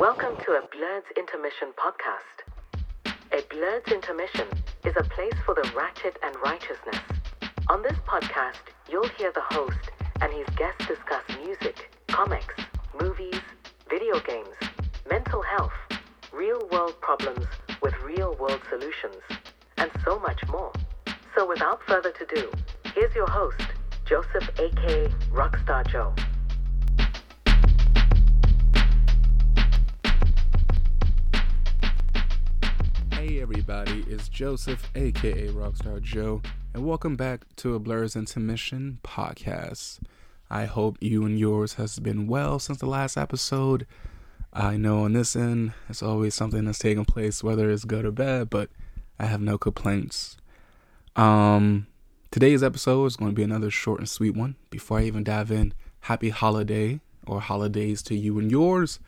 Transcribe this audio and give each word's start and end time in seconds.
Welcome 0.00 0.36
to 0.46 0.52
a 0.52 0.62
Blurred's 0.74 1.06
Intermission 1.18 1.68
podcast. 1.76 3.12
A 3.30 3.42
Blurred's 3.54 3.92
Intermission 3.92 4.48
is 4.86 4.94
a 4.96 5.04
place 5.04 5.34
for 5.44 5.54
the 5.54 5.70
ratchet 5.76 6.16
and 6.22 6.34
righteousness. 6.42 6.98
On 7.68 7.82
this 7.82 7.98
podcast, 8.08 8.72
you'll 8.90 9.08
hear 9.18 9.30
the 9.32 9.42
host 9.54 9.90
and 10.22 10.32
his 10.32 10.46
guests 10.56 10.86
discuss 10.86 11.22
music, 11.44 11.90
comics, 12.08 12.54
movies, 13.00 13.38
video 13.90 14.18
games, 14.20 14.56
mental 15.10 15.42
health, 15.42 15.72
real 16.32 16.66
world 16.72 16.98
problems 17.02 17.46
with 17.82 17.92
real 18.02 18.34
world 18.40 18.62
solutions, 18.70 19.22
and 19.76 19.90
so 20.06 20.18
much 20.18 20.40
more. 20.48 20.72
So 21.36 21.46
without 21.46 21.82
further 21.86 22.14
ado, 22.18 22.50
here's 22.94 23.14
your 23.14 23.28
host, 23.28 23.60
Joseph 24.06 24.48
aka 24.58 25.08
Rockstar 25.30 25.86
Joe. 25.86 26.14
Hey 33.22 33.40
everybody, 33.40 34.04
it's 34.08 34.28
Joseph, 34.28 34.90
aka 34.96 35.46
Rockstar 35.50 36.02
Joe, 36.02 36.42
and 36.74 36.84
welcome 36.84 37.14
back 37.14 37.44
to 37.54 37.76
a 37.76 37.78
Blur's 37.78 38.16
Intermission 38.16 38.98
podcast. 39.04 40.00
I 40.50 40.64
hope 40.64 40.98
you 41.00 41.24
and 41.24 41.38
yours 41.38 41.74
has 41.74 42.00
been 42.00 42.26
well 42.26 42.58
since 42.58 42.78
the 42.78 42.86
last 42.86 43.16
episode. 43.16 43.86
I 44.52 44.76
know 44.76 45.04
on 45.04 45.12
this 45.12 45.36
end, 45.36 45.72
it's 45.88 46.02
always 46.02 46.34
something 46.34 46.64
that's 46.64 46.80
taking 46.80 47.04
place, 47.04 47.44
whether 47.44 47.70
it's 47.70 47.84
good 47.84 48.04
or 48.04 48.10
bad, 48.10 48.50
but 48.50 48.70
I 49.20 49.26
have 49.26 49.40
no 49.40 49.56
complaints. 49.56 50.36
Um, 51.14 51.86
today's 52.32 52.64
episode 52.64 53.06
is 53.06 53.16
going 53.16 53.30
to 53.30 53.36
be 53.36 53.44
another 53.44 53.70
short 53.70 54.00
and 54.00 54.08
sweet 54.08 54.34
one. 54.34 54.56
Before 54.68 54.98
I 54.98 55.04
even 55.04 55.22
dive 55.22 55.52
in, 55.52 55.74
happy 56.00 56.30
holiday 56.30 57.00
or 57.24 57.40
holidays 57.40 58.02
to 58.02 58.16
you 58.16 58.40
and 58.40 58.50
yours. 58.50 58.98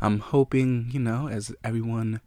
I'm 0.00 0.20
hoping, 0.20 0.88
you 0.92 1.00
know, 1.00 1.28
as 1.28 1.54
everyone 1.62 2.22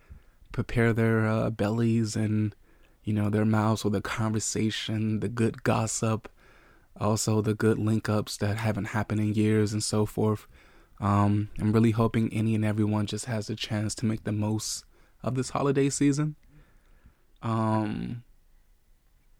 prepare 0.53 0.93
their 0.93 1.27
uh, 1.27 1.49
bellies 1.49 2.15
and 2.15 2.55
you 3.03 3.11
know 3.11 3.29
their 3.29 3.43
mouths 3.43 3.81
for 3.81 3.89
the 3.89 3.99
conversation, 3.99 5.19
the 5.19 5.27
good 5.27 5.63
gossip, 5.63 6.29
also 6.97 7.41
the 7.41 7.53
good 7.53 7.77
link 7.77 8.07
ups 8.07 8.37
that 8.37 8.55
haven't 8.57 8.85
happened 8.85 9.19
in 9.19 9.33
years 9.33 9.73
and 9.73 9.83
so 9.83 10.05
forth. 10.05 10.47
Um, 11.01 11.49
I'm 11.59 11.73
really 11.73 11.91
hoping 11.91 12.31
any 12.31 12.55
and 12.55 12.63
everyone 12.63 13.07
just 13.07 13.25
has 13.25 13.49
a 13.49 13.55
chance 13.55 13.93
to 13.95 14.05
make 14.05 14.23
the 14.23 14.31
most 14.31 14.85
of 15.21 15.35
this 15.35 15.49
holiday 15.49 15.89
season. 15.89 16.37
Um, 17.41 18.23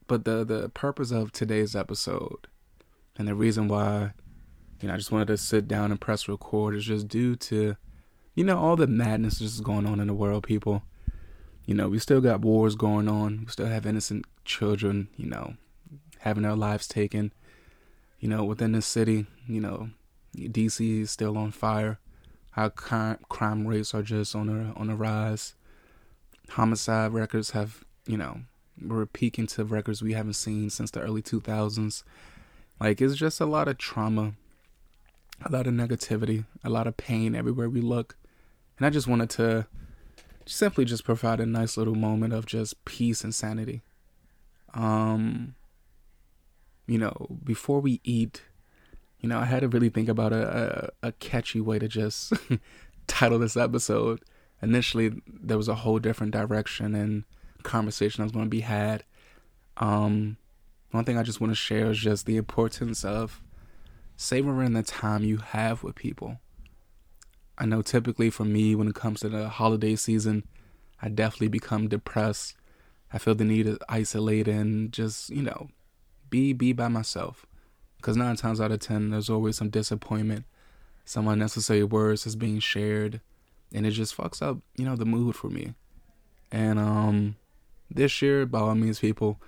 but 0.08 0.26
the 0.26 0.44
the 0.44 0.68
purpose 0.70 1.12
of 1.12 1.32
today's 1.32 1.74
episode 1.74 2.48
and 3.18 3.28
the 3.28 3.36
reason 3.36 3.70
why 3.70 4.12
you 4.82 4.90
know 4.90 4.96
I 4.96 4.98
just 4.98 5.12
wanted 5.12 5.28
to 5.28 5.38
sit 5.38 5.70
down 5.70 5.92
and 5.92 6.02
press 6.02 6.28
record 6.28 6.76
is 6.76 6.84
just 6.84 7.08
due 7.08 7.38
to 7.38 7.78
you 8.36 8.44
know 8.44 8.58
all 8.58 8.76
the 8.76 8.88
madness 8.88 9.40
that's 9.40 9.62
going 9.62 9.86
on 9.86 10.02
in 10.02 10.08
the 10.08 10.14
world, 10.14 10.44
people 10.44 10.84
you 11.66 11.74
know, 11.74 11.88
we 11.88 12.00
still 12.00 12.22
got 12.22 12.42
wars 12.42 12.76
going 12.76 13.08
on. 13.08 13.44
We 13.46 13.52
still 13.52 13.68
have 13.68 13.86
innocent 13.86 14.26
children, 14.46 15.08
you 15.16 15.28
know, 15.28 15.56
having 16.20 16.44
their 16.44 16.56
lives 16.56 16.88
taken. 16.88 17.32
You 18.20 18.30
know, 18.30 18.44
within 18.44 18.72
the 18.74 18.82
city, 18.82 19.26
you 19.48 19.62
know, 19.62 19.90
DC 20.36 21.02
is 21.02 21.12
still 21.12 21.38
on 21.38 21.52
fire. 21.52 22.00
Our 22.56 22.70
crime 22.70 23.68
rates 23.68 23.94
are 23.94 24.04
just 24.04 24.36
on 24.36 24.50
a 24.50 24.80
on 24.80 24.90
a 24.90 24.96
rise. 24.96 25.56
Homicide 26.50 27.14
records 27.14 27.52
have, 27.52 27.84
you 28.06 28.18
know, 28.18 28.42
we're 28.82 29.06
peaking 29.06 29.48
to 29.48 29.64
records 29.64 30.02
we 30.02 30.14
haven't 30.14 30.34
seen 30.34 30.70
since 30.70 30.92
the 30.92 31.00
early 31.00 31.22
2000s. 31.22 32.04
Like 32.80 33.02
it's 33.02 33.16
just 33.16 33.40
a 33.42 33.46
lot 33.46 33.68
of 33.68 33.78
trauma, 33.78 34.34
a 35.44 35.52
lot 35.52 35.68
of 35.68 35.74
negativity, 35.74 36.46
a 36.64 36.70
lot 36.70 36.88
of 36.88 36.98
pain 36.98 37.36
everywhere 37.36 37.70
we 37.70 37.82
look. 37.82 38.16
And 38.78 38.86
I 38.86 38.90
just 38.90 39.08
wanted 39.08 39.30
to 39.32 39.68
simply 40.46 40.86
just 40.86 41.04
provide 41.04 41.40
a 41.40 41.46
nice 41.46 41.78
little 41.78 41.96
moment 41.96 42.34
of 42.34 42.46
just 42.46 42.84
peace 42.86 43.24
and 43.24 43.34
sanity. 43.34 43.82
Um, 44.74 45.56
you 46.88 46.98
know, 46.98 47.40
before 47.44 47.80
we 47.80 48.02
eat, 48.04 48.42
you 49.20 49.30
know, 49.30 49.40
I 49.40 49.46
had 49.46 49.62
to 49.62 49.70
really 49.70 49.90
think 49.90 50.10
about 50.10 50.34
a, 50.34 50.92
a, 51.04 51.08
a 51.08 51.12
catchy 51.14 51.62
way 51.62 51.80
to 51.80 51.88
just 51.88 52.34
title 53.08 53.40
this 53.40 53.56
episode. 53.56 54.22
Initially, 54.62 55.22
there 55.28 55.58
was 55.58 55.68
a 55.68 55.76
whole 55.76 56.00
different 56.00 56.34
direction 56.34 56.96
and 56.96 57.24
conversation 57.64 58.22
that 58.22 58.26
was 58.26 58.32
going 58.32 58.46
to 58.46 58.50
be 58.50 58.62
had. 58.62 59.04
Um, 59.78 60.38
one 60.92 61.06
thing 61.06 61.18
I 61.18 61.24
just 61.24 61.42
want 61.42 61.52
to 61.52 61.56
share 61.56 61.90
is 61.90 61.98
just 61.98 62.26
the 62.26 62.38
importance 62.38 63.04
of 63.04 63.42
savoring 64.16 64.74
the 64.74 64.84
time 64.84 65.24
you 65.24 65.38
have 65.38 65.84
with 65.84 65.96
people. 65.96 66.40
I 67.58 67.66
know 67.66 67.82
typically 67.82 68.30
for 68.30 68.46
me, 68.46 68.76
when 68.76 68.88
it 68.88 68.96
comes 68.96 69.20
to 69.22 69.30
the 69.30 69.50
holiday 69.50 69.96
season, 69.96 70.46
I 71.02 71.10
definitely 71.10 71.50
become 71.50 71.88
depressed. 71.88 72.56
I 73.12 73.20
feel 73.20 73.36
the 73.36 73.46
need 73.46 73.66
to 73.66 73.78
isolate 73.88 74.48
and 74.48 74.92
just, 74.92 75.30
you 75.30 75.44
know, 75.44 75.70
be 76.30 76.54
be 76.54 76.74
by 76.74 76.88
myself. 76.88 77.46
Because 77.98 78.18
nine 78.18 78.36
times 78.36 78.60
out 78.60 78.72
of 78.72 78.80
ten, 78.80 79.12
there's 79.12 79.30
always 79.30 79.56
some 79.56 79.70
disappointment, 79.70 80.46
some 81.06 81.28
unnecessary 81.28 81.84
words 81.84 82.24
that's 82.24 82.36
being 82.36 82.60
shared, 82.60 83.22
and 83.74 83.86
it 83.86 83.92
just 83.92 84.18
fucks 84.18 84.42
up, 84.42 84.58
you 84.76 84.84
know, 84.84 84.96
the 84.96 85.06
mood 85.06 85.36
for 85.36 85.50
me. 85.50 85.74
And 86.52 86.80
um, 86.80 87.36
this 87.90 88.22
year, 88.22 88.46
by 88.46 88.60
all 88.60 88.76
means, 88.76 89.00
people, 89.00 89.40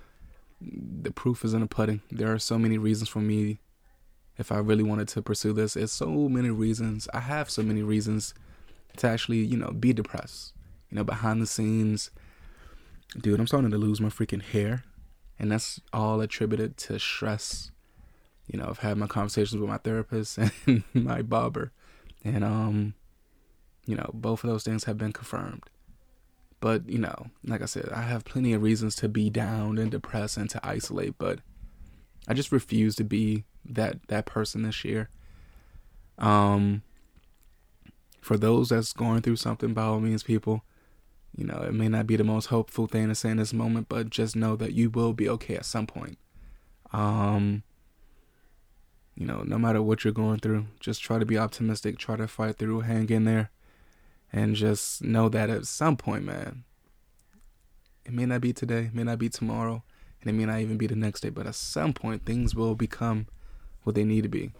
the 0.62 1.12
proof 1.12 1.44
is 1.44 1.54
in 1.54 1.62
the 1.62 1.68
pudding. 1.68 2.02
There 2.12 2.32
are 2.32 2.40
so 2.40 2.58
many 2.58 2.78
reasons 2.78 3.10
for 3.10 3.20
me 3.20 3.60
if 4.38 4.52
I 4.52 4.58
really 4.58 4.84
wanted 4.84 5.08
to 5.10 5.22
pursue 5.22 5.54
this. 5.54 5.76
It's 5.76 5.94
so 5.94 6.30
many 6.30 6.50
reasons. 6.50 7.08
I 7.14 7.22
have 7.22 7.50
so 7.50 7.64
many 7.64 7.82
reasons 7.82 8.34
to 8.98 9.08
actually, 9.08 9.40
you 9.40 9.58
know, 9.58 9.72
be 9.72 9.94
depressed. 9.94 10.54
You 10.90 10.98
know, 10.98 11.04
behind 11.04 11.42
the 11.42 11.48
scenes, 11.48 12.12
dude, 13.18 13.40
I'm 13.40 13.48
starting 13.48 13.72
to 13.72 13.78
lose 13.78 14.02
my 14.02 14.10
freaking 14.10 14.42
hair. 14.42 14.84
And 15.38 15.52
that's 15.52 15.82
all 15.92 16.22
attributed 16.22 16.78
to 16.78 17.00
stress. 17.00 17.72
You 18.48 18.60
know, 18.60 18.68
I've 18.70 18.80
had 18.80 18.98
my 18.98 19.08
conversations 19.08 19.60
with 19.60 19.70
my 19.70 19.78
therapist 19.78 20.38
and 20.66 20.84
my 20.94 21.22
barber. 21.22 21.72
And, 22.24 22.44
um, 22.44 22.94
you 23.86 23.96
know, 23.96 24.10
both 24.14 24.44
of 24.44 24.50
those 24.50 24.64
things 24.64 24.86
have 24.86 24.98
been 24.98 25.14
confirmed. 25.14 25.64
But, 26.60 26.90
you 26.90 26.98
know, 26.98 27.28
like 27.44 27.62
I 27.62 27.66
said, 27.66 27.90
I 27.90 28.04
have 28.04 28.26
plenty 28.26 28.54
of 28.54 28.64
reasons 28.64 28.96
to 28.98 29.10
be 29.10 29.30
down 29.30 29.78
and 29.78 29.92
depressed 29.92 30.38
and 30.38 30.50
to 30.50 30.60
isolate, 30.66 31.18
but 31.18 31.40
I 32.28 32.34
just 32.34 32.52
refuse 32.52 32.96
to 32.96 33.04
be 33.04 33.44
that 33.70 34.08
that 34.08 34.26
person 34.26 34.64
this 34.64 34.84
year. 34.84 35.10
Um, 36.18 36.84
for 38.22 38.38
those 38.38 38.70
that's 38.70 38.94
going 38.94 39.22
through 39.22 39.36
something, 39.36 39.74
by 39.74 39.84
all 39.84 40.00
means, 40.00 40.24
people, 40.24 40.64
you 41.36 41.46
know, 41.46 41.64
it 41.68 41.74
may 41.74 41.88
not 41.88 42.08
be 42.08 42.16
the 42.16 42.24
most 42.24 42.48
hopeful 42.48 42.88
thing 42.88 43.10
to 43.10 43.16
say 43.16 43.30
in 43.30 43.38
this 43.38 43.54
moment, 43.54 43.88
but 43.88 44.10
just 44.10 44.36
know 44.36 44.56
that 44.56 44.74
you 44.74 44.90
will 44.90 45.14
be 45.14 45.30
okay 45.30 45.56
at 45.56 45.66
some 45.66 45.86
point. 45.86 46.18
Um, 46.92 47.64
you 49.16 49.26
know, 49.26 49.44
no 49.46 49.58
matter 49.58 49.82
what 49.82 50.04
you're 50.04 50.14
going 50.14 50.40
through, 50.40 50.66
just 50.80 51.02
try 51.02 51.20
to 51.20 51.26
be 51.26 51.38
optimistic, 51.38 51.98
try 51.98 52.16
to 52.16 52.28
fight 52.28 52.58
through, 52.58 52.82
hang 52.82 53.10
in 53.10 53.26
there, 53.26 53.52
and 54.32 54.56
just 54.56 55.04
know 55.04 55.30
that 55.30 55.50
at 55.50 55.66
some 55.66 55.96
point, 55.96 56.24
man, 56.24 56.64
it 58.06 58.14
may 58.14 58.26
not 58.26 58.42
be 58.42 58.54
today, 58.54 58.90
may 58.94 59.04
not 59.04 59.20
be 59.20 59.30
tomorrow, 59.30 59.84
and 60.22 60.30
it 60.30 60.34
may 60.34 60.46
not 60.46 60.60
even 60.60 60.78
be 60.78 60.88
the 60.88 60.96
next 60.96 61.22
day, 61.22 61.30
but 61.30 61.48
at 61.48 61.56
some 61.56 61.94
point, 61.94 62.26
things 62.26 62.56
will 62.56 62.76
become 62.76 63.28
what 63.86 63.96
they 63.96 64.04
need 64.04 64.24
to 64.24 64.30
be. 64.30 64.52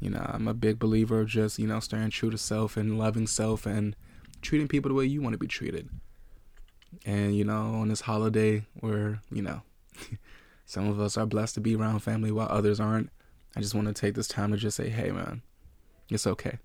You 0.00 0.10
know, 0.10 0.26
I'm 0.28 0.48
a 0.48 0.54
big 0.54 0.78
believer 0.78 1.20
of 1.20 1.28
just, 1.28 1.58
you 1.58 1.66
know, 1.66 1.80
staying 1.80 2.10
true 2.10 2.28
to 2.30 2.36
self 2.36 2.76
and 2.76 2.98
loving 2.98 3.26
self 3.26 3.64
and 3.64 3.96
treating 4.42 4.68
people 4.68 4.88
the 4.88 4.94
way 4.94 5.06
you 5.06 5.22
want 5.22 5.32
to 5.32 5.38
be 5.38 5.46
treated. 5.46 5.88
And, 7.06 7.36
you 7.36 7.44
know, 7.44 7.76
on 7.76 7.88
this 7.88 8.02
holiday 8.02 8.64
where, 8.74 9.22
you 9.30 9.42
know, 9.42 9.62
some 10.66 10.88
of 10.88 11.00
us 11.00 11.16
are 11.16 11.24
blessed 11.24 11.54
to 11.54 11.60
be 11.60 11.76
around 11.76 12.00
family 12.00 12.32
while 12.32 12.48
others 12.50 12.80
aren't, 12.80 13.10
I 13.56 13.60
just 13.60 13.74
want 13.74 13.86
to 13.86 13.94
take 13.94 14.14
this 14.14 14.28
time 14.28 14.50
to 14.50 14.56
just 14.56 14.76
say, 14.76 14.88
hey, 14.88 15.12
man, 15.12 15.42
it's 16.10 16.26
okay. 16.26 16.58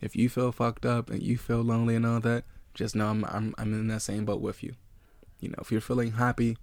If 0.00 0.14
you 0.14 0.28
feel 0.28 0.52
fucked 0.52 0.84
up 0.84 1.08
and 1.08 1.22
you 1.22 1.38
feel 1.38 1.62
lonely 1.62 1.96
and 1.96 2.04
all 2.04 2.20
that, 2.20 2.44
just 2.74 2.94
know 2.94 3.06
I'm, 3.06 3.24
I'm, 3.24 3.54
I'm 3.56 3.72
in 3.72 3.88
that 3.88 4.02
same 4.02 4.26
boat 4.26 4.42
with 4.42 4.62
you. 4.62 4.74
You 5.40 5.48
know, 5.48 5.56
if 5.58 5.72
you're 5.72 5.80
feeling 5.80 6.12
happy 6.12 6.58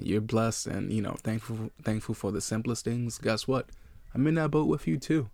you're 0.00 0.20
blessed 0.20 0.66
and, 0.66 0.92
you 0.92 1.02
know, 1.02 1.16
thankful, 1.22 1.70
thankful 1.82 2.14
for 2.14 2.32
the 2.32 2.40
simplest 2.40 2.84
things, 2.84 3.18
guess 3.18 3.46
what? 3.46 3.66
I'm 4.14 4.26
in 4.26 4.34
that 4.34 4.50
boat 4.50 4.66
with 4.66 4.86
you 4.86 4.98
too. 4.98 5.28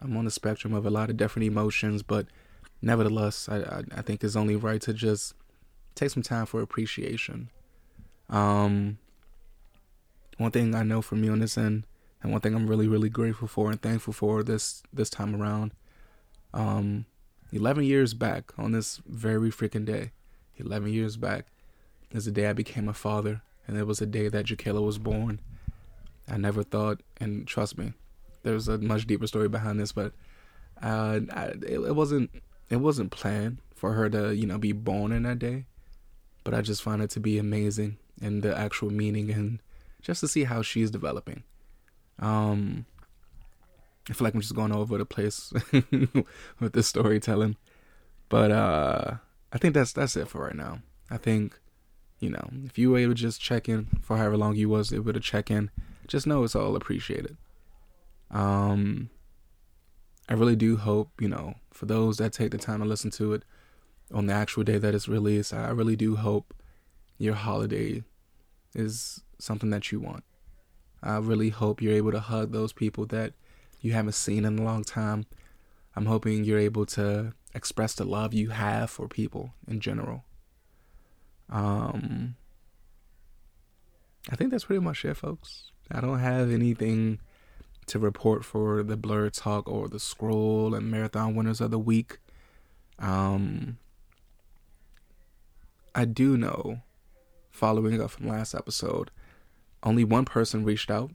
I'm 0.00 0.16
on 0.16 0.24
the 0.24 0.30
spectrum 0.30 0.72
of 0.72 0.86
a 0.86 0.90
lot 0.90 1.10
of 1.10 1.16
different 1.16 1.46
emotions, 1.46 2.02
but 2.02 2.26
nevertheless, 2.80 3.48
I, 3.48 3.58
I, 3.58 3.82
I 3.96 4.02
think 4.02 4.24
it's 4.24 4.36
only 4.36 4.56
right 4.56 4.80
to 4.82 4.92
just 4.92 5.34
take 5.94 6.10
some 6.10 6.22
time 6.22 6.46
for 6.46 6.62
appreciation. 6.62 7.50
Um, 8.28 8.98
one 10.38 10.50
thing 10.50 10.74
I 10.74 10.82
know 10.82 11.02
from 11.02 11.20
me 11.20 11.28
on 11.28 11.40
this 11.40 11.58
end, 11.58 11.84
and 12.22 12.32
one 12.32 12.40
thing 12.40 12.54
I'm 12.54 12.66
really, 12.66 12.88
really 12.88 13.08
grateful 13.08 13.48
for 13.48 13.70
and 13.70 13.80
thankful 13.80 14.12
for 14.12 14.42
this 14.42 14.82
this 14.92 15.10
time 15.10 15.40
around. 15.40 15.72
Um, 16.52 17.06
11 17.52 17.84
years 17.84 18.14
back 18.14 18.52
on 18.56 18.72
this 18.72 19.00
very 19.06 19.50
freaking 19.50 19.84
day, 19.84 20.12
11 20.56 20.92
years 20.92 21.16
back, 21.16 21.46
is 22.12 22.24
the 22.24 22.30
day 22.30 22.46
I 22.46 22.52
became 22.52 22.88
a 22.88 22.94
father, 22.94 23.42
and 23.66 23.76
it 23.76 23.86
was 23.86 23.98
the 23.98 24.06
day 24.06 24.28
that 24.28 24.46
Jakayla 24.46 24.84
was 24.84 24.98
born. 24.98 25.40
I 26.28 26.36
never 26.36 26.62
thought, 26.62 27.00
and 27.20 27.46
trust 27.46 27.78
me, 27.78 27.92
there's 28.42 28.68
a 28.68 28.78
much 28.78 29.06
deeper 29.06 29.26
story 29.26 29.48
behind 29.48 29.80
this, 29.80 29.92
but 29.92 30.12
uh, 30.82 31.20
I, 31.32 31.44
it, 31.44 31.80
it, 31.80 31.94
wasn't 31.94 32.30
it 32.68 32.76
wasn't 32.76 33.10
planned 33.10 33.58
for 33.74 33.92
her 33.92 34.08
to, 34.10 34.34
you 34.34 34.46
know, 34.46 34.58
be 34.58 34.72
born 34.72 35.12
in 35.12 35.24
that 35.24 35.38
day, 35.38 35.66
but 36.44 36.54
I 36.54 36.62
just 36.62 36.82
find 36.82 37.02
it 37.02 37.10
to 37.10 37.20
be 37.20 37.38
amazing 37.38 37.98
and 38.20 38.42
the 38.42 38.56
actual 38.56 38.90
meaning 38.90 39.30
and 39.30 39.60
just 40.02 40.20
to 40.20 40.28
see 40.28 40.44
how 40.44 40.62
she's 40.62 40.90
developing. 40.90 41.42
Um, 42.18 42.86
I 44.08 44.12
feel 44.12 44.24
like 44.24 44.34
I'm 44.34 44.40
just 44.40 44.54
going 44.54 44.72
over 44.72 44.98
the 44.98 45.04
place 45.04 45.52
with 46.60 46.72
the 46.72 46.82
storytelling, 46.82 47.56
but 48.28 48.50
uh, 48.50 49.14
I 49.52 49.58
think 49.58 49.74
that's 49.74 49.92
that's 49.92 50.16
it 50.16 50.28
for 50.28 50.44
right 50.44 50.56
now. 50.56 50.80
I 51.10 51.16
think, 51.16 51.58
you 52.20 52.30
know, 52.30 52.50
if 52.64 52.78
you 52.78 52.90
were 52.90 52.98
able 52.98 53.14
to 53.14 53.20
just 53.20 53.40
check 53.40 53.68
in 53.68 53.88
for 54.02 54.16
however 54.16 54.36
long 54.36 54.54
you 54.54 54.68
was 54.68 54.92
able 54.92 55.12
to 55.12 55.20
check 55.20 55.50
in, 55.50 55.70
just 56.06 56.26
know 56.26 56.44
it's 56.44 56.54
all 56.54 56.76
appreciated. 56.76 57.36
Um, 58.30 59.10
I 60.28 60.34
really 60.34 60.56
do 60.56 60.76
hope, 60.76 61.10
you 61.20 61.28
know, 61.28 61.54
for 61.72 61.86
those 61.86 62.18
that 62.18 62.32
take 62.32 62.52
the 62.52 62.58
time 62.58 62.80
to 62.80 62.84
listen 62.84 63.10
to 63.12 63.32
it 63.32 63.42
on 64.12 64.26
the 64.26 64.34
actual 64.34 64.64
day 64.64 64.78
that 64.78 64.94
it's 64.94 65.08
released, 65.08 65.54
I 65.54 65.70
really 65.70 65.96
do 65.96 66.16
hope 66.16 66.54
your 67.16 67.34
holiday 67.34 68.04
is 68.74 69.22
something 69.38 69.70
that 69.70 69.90
you 69.90 69.98
want. 69.98 70.24
I 71.02 71.16
really 71.16 71.48
hope 71.48 71.80
you're 71.80 71.94
able 71.94 72.12
to 72.12 72.20
hug 72.20 72.52
those 72.52 72.72
people 72.72 73.06
that 73.06 73.32
you 73.80 73.92
haven't 73.92 74.12
seen 74.12 74.44
in 74.44 74.58
a 74.58 74.62
long 74.62 74.84
time. 74.84 75.26
I'm 75.96 76.06
hoping 76.06 76.44
you're 76.44 76.58
able 76.58 76.86
to 76.86 77.32
express 77.54 77.94
the 77.94 78.04
love 78.04 78.34
you 78.34 78.50
have 78.50 78.90
for 78.90 79.08
people 79.08 79.54
in 79.66 79.80
general. 79.80 80.24
Um, 81.50 82.36
I 84.30 84.36
think 84.36 84.50
that's 84.50 84.64
pretty 84.64 84.80
much 84.80 85.04
it, 85.04 85.16
folks. 85.16 85.72
I 85.90 86.00
don't 86.00 86.20
have 86.20 86.50
anything 86.50 87.18
to 87.86 87.98
report 87.98 88.44
for 88.44 88.82
the 88.82 88.96
Blur 88.96 89.30
Talk 89.30 89.68
or 89.68 89.88
the 89.88 89.98
Scroll 89.98 90.74
and 90.74 90.90
Marathon 90.90 91.34
winners 91.34 91.60
of 91.60 91.72
the 91.72 91.78
week. 91.78 92.18
Um, 92.98 93.78
I 95.94 96.04
do 96.04 96.36
know, 96.36 96.82
following 97.50 98.00
up 98.00 98.12
from 98.12 98.28
last 98.28 98.54
episode, 98.54 99.10
only 99.82 100.04
one 100.04 100.24
person 100.24 100.64
reached 100.64 100.90
out 100.90 101.10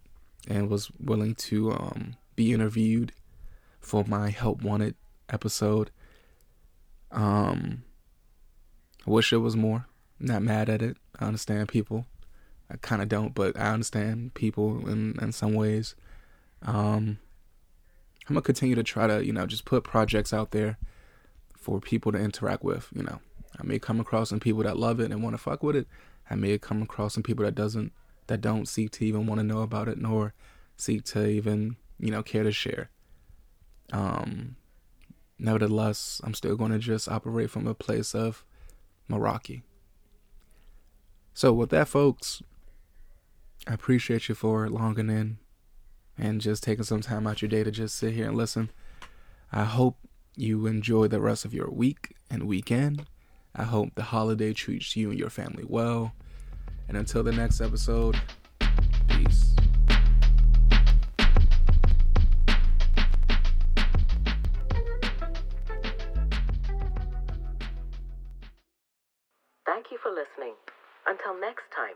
and 0.50 0.70
was 0.70 0.92
willing 1.00 1.36
to 1.36 1.72
um, 1.72 2.16
be 2.36 2.52
interviewed 2.52 3.14
for 3.80 4.04
my 4.06 4.30
Help 4.30 4.62
Wanted 4.62 4.96
episode. 5.30 5.92
Um, 7.12 7.84
I 9.08 9.12
wish 9.12 9.32
it 9.32 9.38
was 9.38 9.56
more. 9.56 9.88
Not 10.20 10.42
mad 10.42 10.70
at 10.70 10.82
it. 10.82 10.98
I 11.20 11.26
understand 11.26 11.70
people. 11.70 12.06
I 12.70 12.78
kind 12.78 13.02
of 13.02 13.10
don't, 13.10 13.36
but 13.36 13.58
I 13.58 13.72
understand 13.72 14.34
people 14.34 14.88
in 14.88 15.18
in 15.22 15.32
some 15.32 15.54
ways. 15.54 15.96
Um, 16.64 17.20
I'm 18.28 18.34
gonna 18.34 18.42
continue 18.42 18.76
to 18.76 18.84
try 18.84 19.08
to, 19.08 19.24
you 19.24 19.34
know, 19.34 19.46
just 19.46 19.66
put 19.66 19.84
projects 19.84 20.34
out 20.34 20.52
there 20.52 20.78
for 21.56 21.80
people 21.80 22.12
to 22.12 22.18
interact 22.20 22.64
with. 22.64 22.90
You 22.94 23.04
know, 23.04 23.20
I 23.60 23.64
may 23.64 23.80
come 23.80 24.00
across 24.00 24.30
some 24.30 24.40
people 24.40 24.64
that 24.64 24.78
love 24.78 25.00
it 25.00 25.12
and 25.12 25.24
want 25.24 25.36
to 25.36 25.42
fuck 25.42 25.64
with 25.64 25.76
it. 25.76 25.88
I 26.30 26.36
may 26.36 26.58
come 26.58 26.82
across 26.82 27.14
some 27.14 27.24
people 27.24 27.46
that 27.46 27.56
doesn't, 27.56 27.92
that 28.28 28.42
don't 28.42 28.68
seek 28.68 28.92
to 28.92 29.06
even 29.06 29.28
want 29.28 29.40
to 29.40 29.44
know 29.44 29.62
about 29.62 29.88
it, 29.88 29.98
nor 29.98 30.34
seek 30.78 31.04
to 31.06 31.26
even, 31.28 31.78
you 32.00 32.12
know, 32.12 32.24
care 32.24 32.44
to 32.44 32.52
share. 32.52 32.90
Um, 33.92 34.56
nevertheless, 35.38 36.20
I'm 36.24 36.34
still 36.34 36.56
going 36.56 36.72
to 36.72 36.80
just 36.80 37.08
operate 37.08 37.52
from 37.52 37.68
a 37.68 37.74
place 37.74 38.16
of 38.16 38.44
Meraki. 39.10 39.62
So 41.36 41.52
with 41.52 41.70
that, 41.72 41.90
folks, 41.90 42.42
I 43.68 43.74
appreciate 43.74 44.30
you 44.30 44.36
for 44.36 44.70
logging 44.70 45.10
in 45.10 45.38
and 46.18 46.40
just 46.40 46.64
taking 46.64 46.86
some 46.86 47.02
time 47.02 47.28
out 47.28 47.42
your 47.42 47.50
day 47.50 47.62
to 47.62 47.72
just 47.72 47.98
sit 47.98 48.14
here 48.14 48.30
and 48.30 48.38
listen. 48.38 48.70
I 49.52 49.66
hope 49.66 49.98
you 50.38 50.66
enjoy 50.66 51.10
the 51.10 51.20
rest 51.20 51.44
of 51.44 51.54
your 51.54 51.70
week 51.70 52.16
and 52.32 52.48
weekend. 52.48 53.06
I 53.54 53.64
hope 53.64 53.96
the 53.96 54.04
holiday 54.04 54.54
treats 54.54 54.96
you 54.96 55.10
and 55.10 55.20
your 55.20 55.30
family 55.30 55.66
well. 55.68 56.14
And 56.88 56.96
until 56.96 57.22
the 57.22 57.34
next 57.34 57.60
episode, 57.60 58.18
peace. 59.10 59.45
Until 71.25 71.42
next 71.42 71.63
time. 71.75 71.95